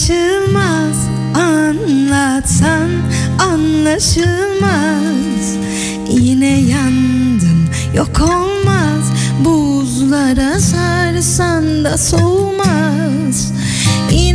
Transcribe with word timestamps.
anlaşılmaz 0.00 1.08
Anlatsan 1.34 2.90
anlaşılmaz. 3.38 4.70
Yine 6.10 6.60
yandım 6.60 7.68
yok 7.94 8.20
olmaz. 8.20 9.12
Buzlara 9.44 10.60
sarsan 10.60 11.84
da 11.84 11.98
soğumaz. 11.98 13.52
Yine 14.10 14.29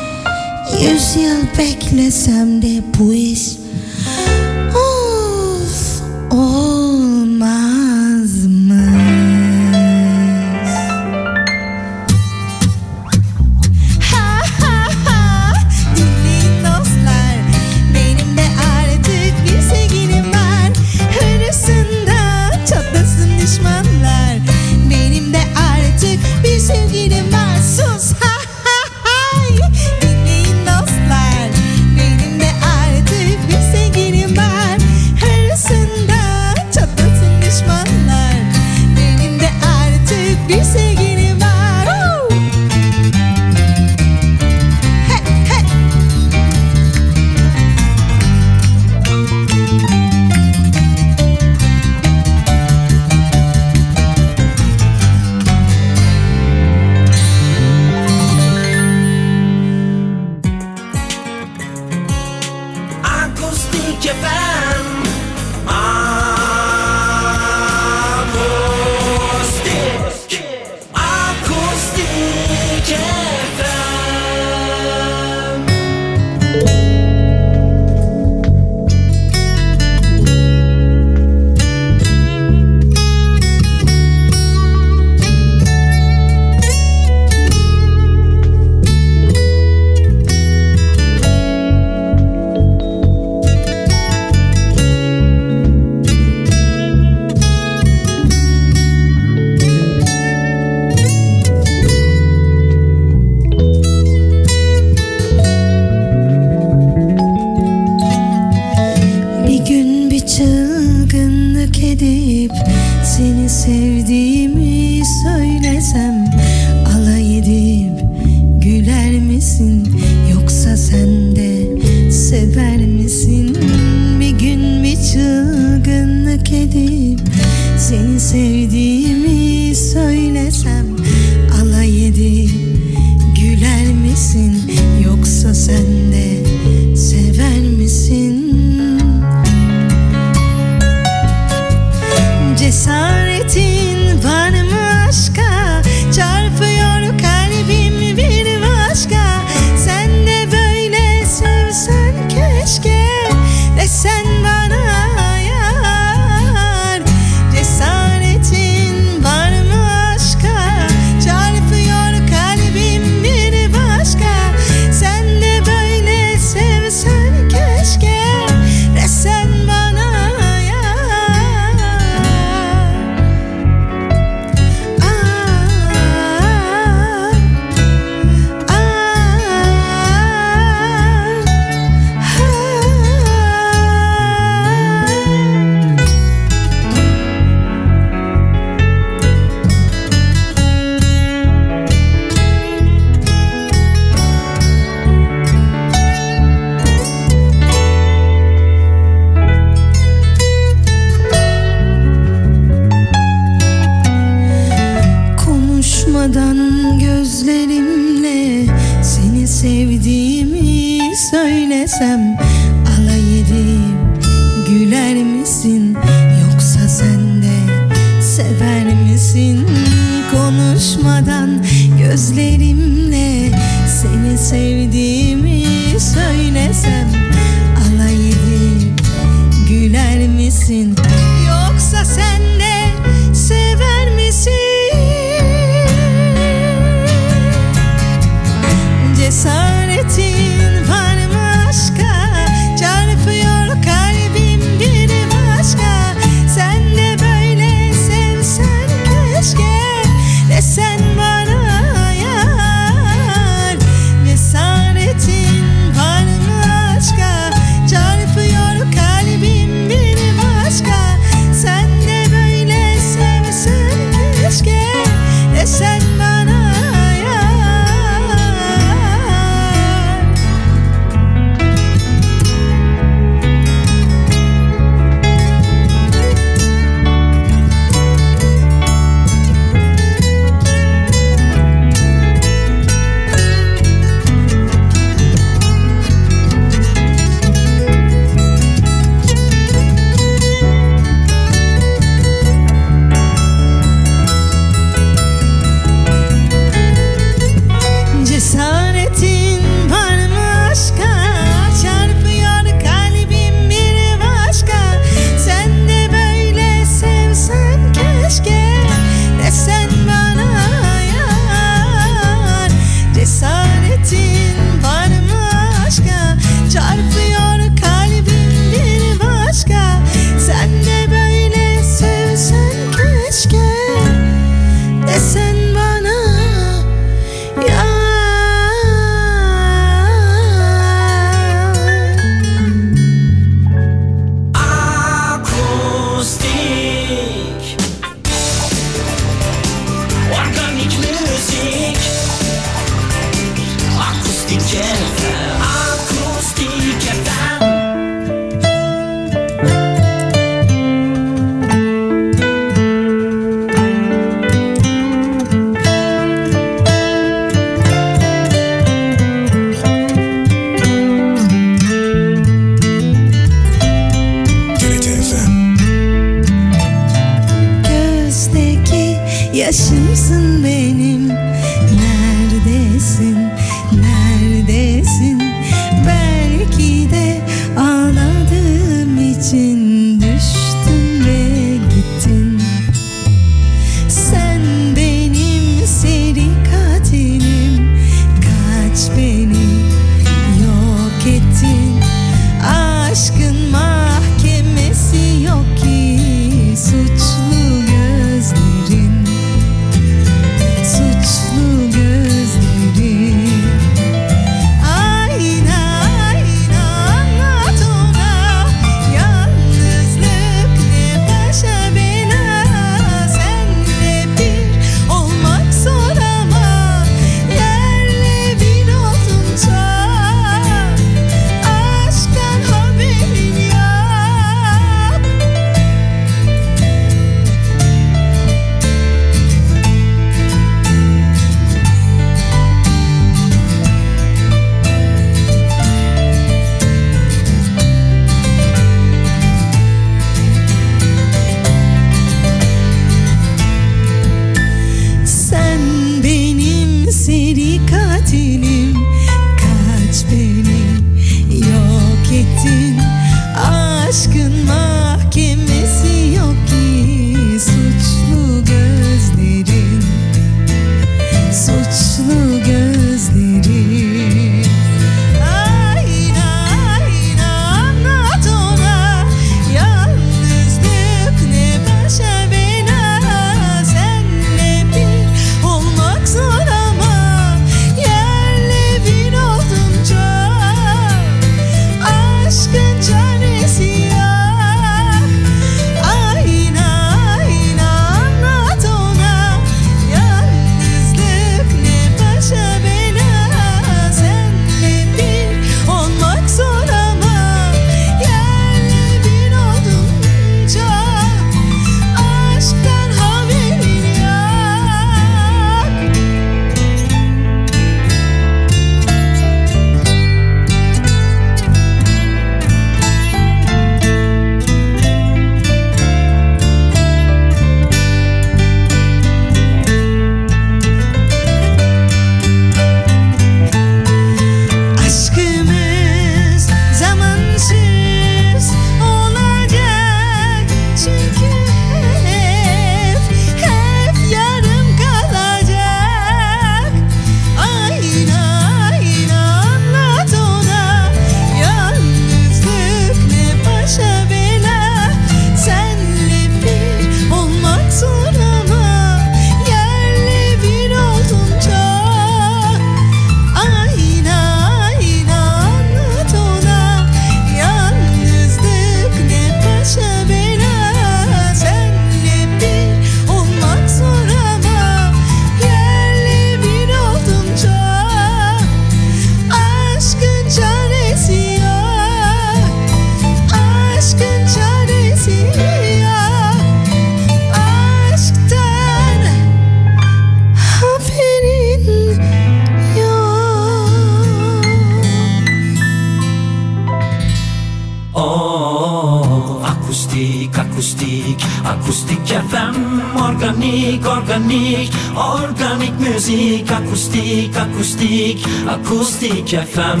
Acoustique, 597.72 598.44
acoustique 598.68 599.54
FM. 599.54 600.00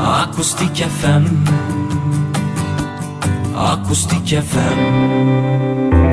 Acoustique 0.00 0.80
FM. 0.80 1.24
Acoustique 3.56 4.32
FM. 4.32 6.09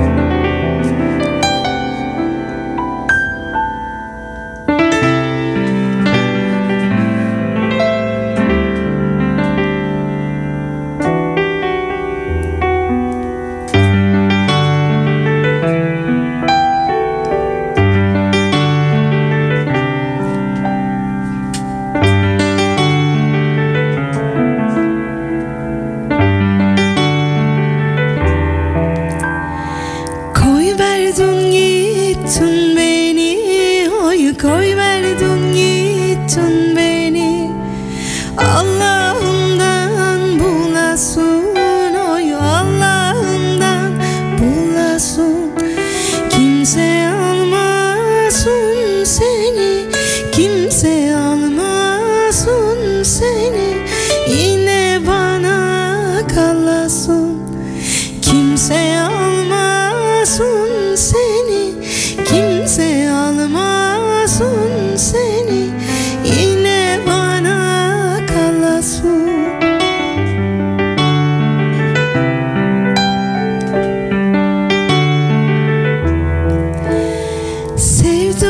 saved 78.08 78.47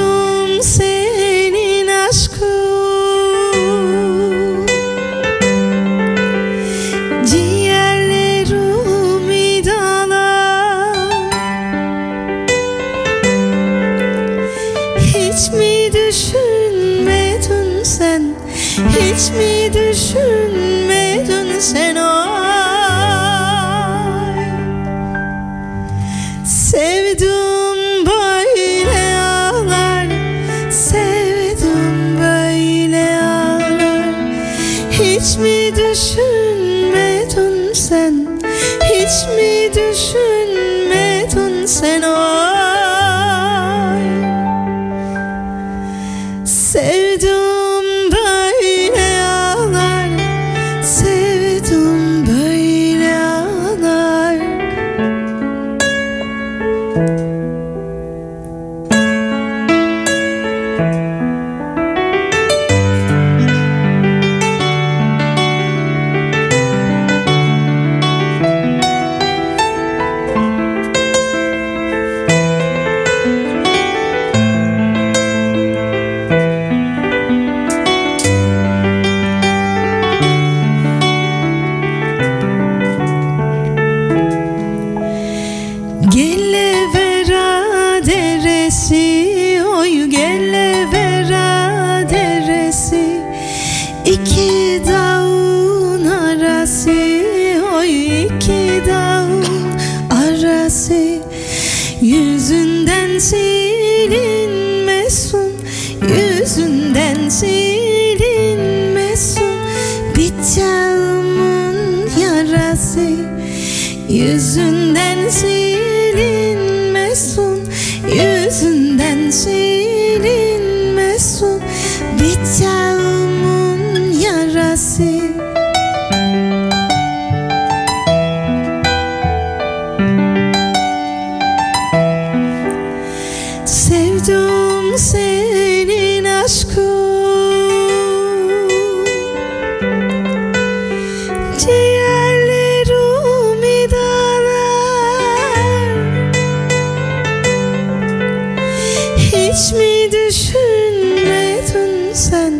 Hiç 149.58 149.72
mi 149.72 150.12
düşünmedin 150.12 152.13
sen? 152.13 152.54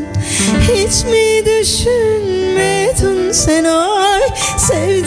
Hiç 0.62 1.04
mi 1.04 1.46
düşünmedin 1.46 3.32
sen? 3.32 3.64
Ay 3.64 4.22
sevdim 4.58 5.07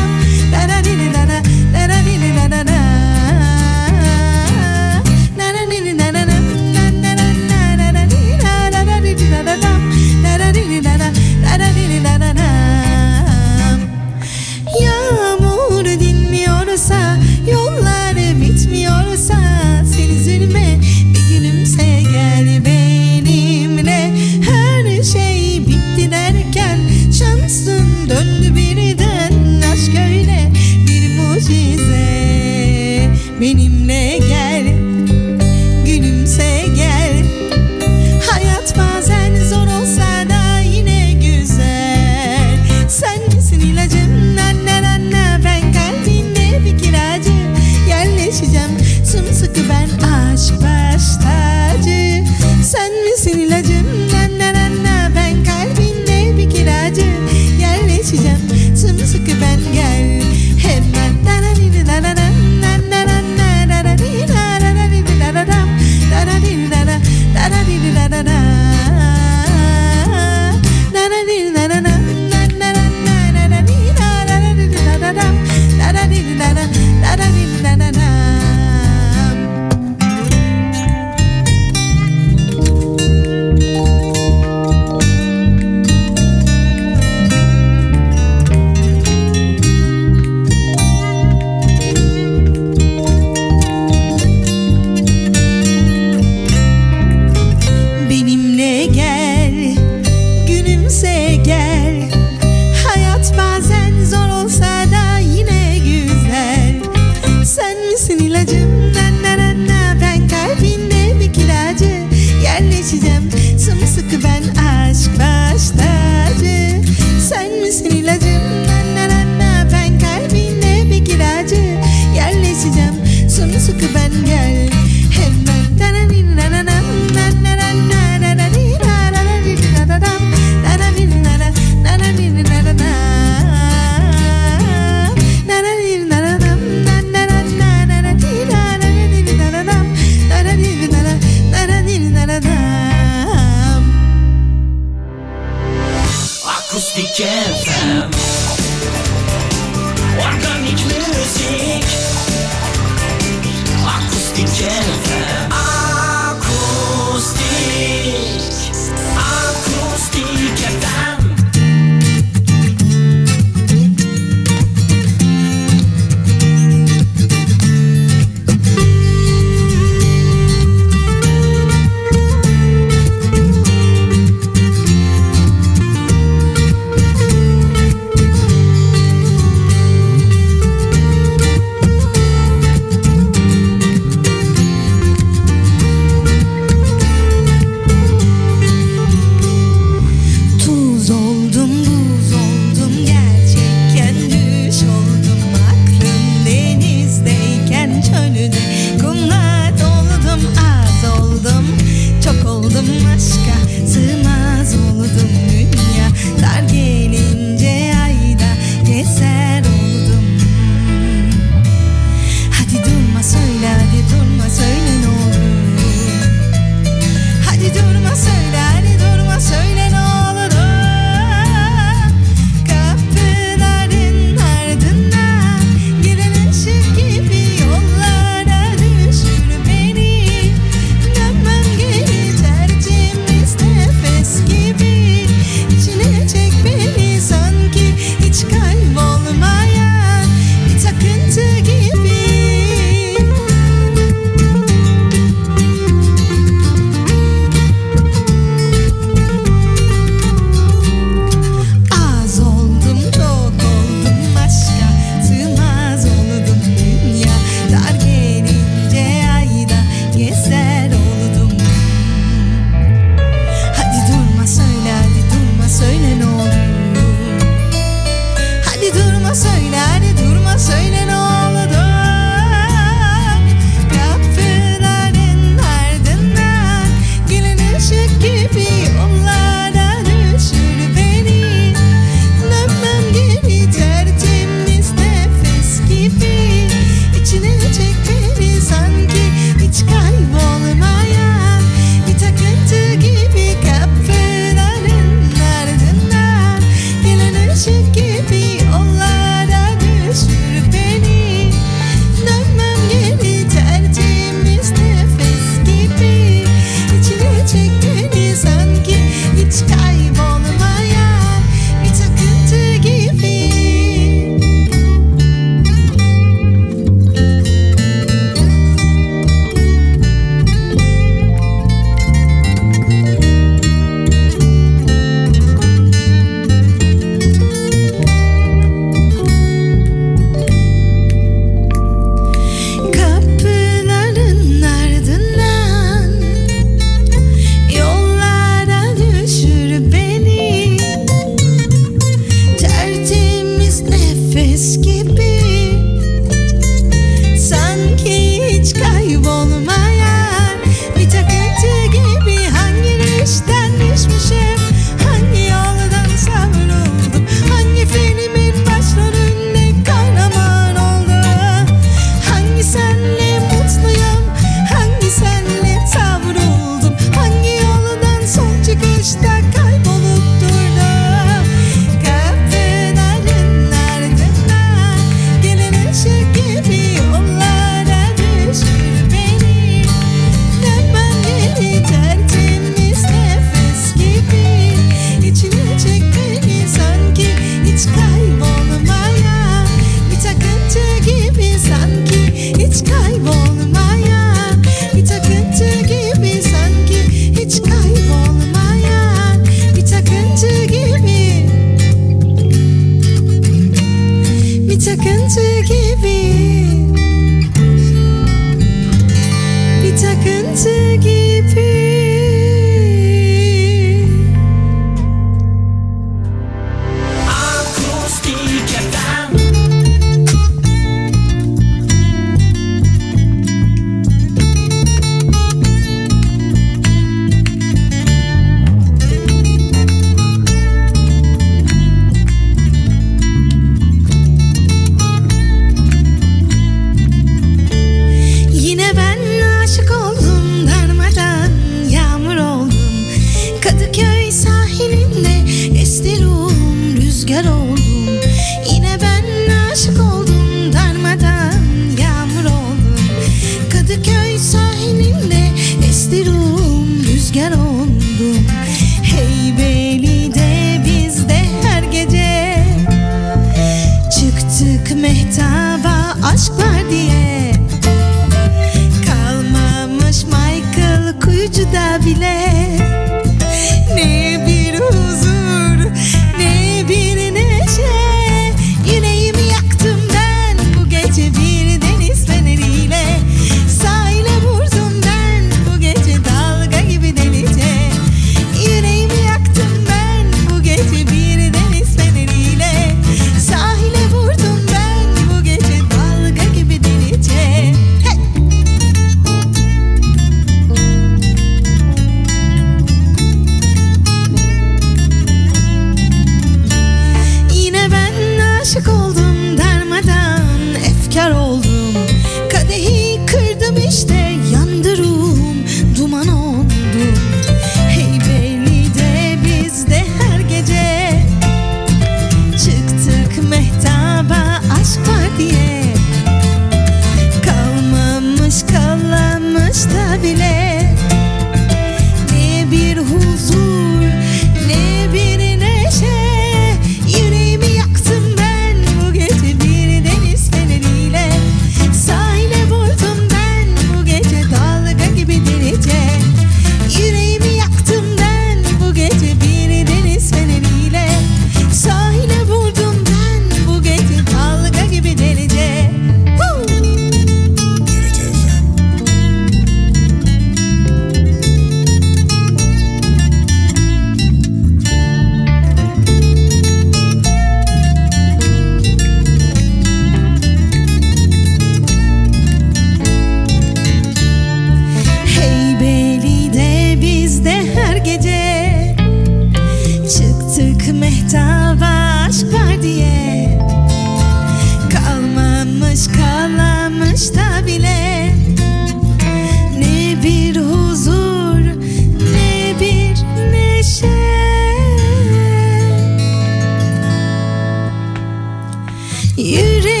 Yürek 599.37 600.00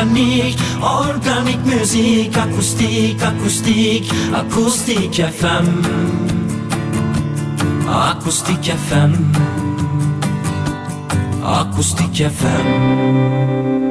organik, 0.00 0.56
organik 0.80 1.60
musik 1.64 2.36
Akustik, 2.36 3.22
akustik, 3.22 4.08
akustik 4.32 5.12
FM 5.12 5.66
Akustik 7.86 8.64
FM 8.64 9.12
Akustik 11.44 12.16
FM 12.16 13.89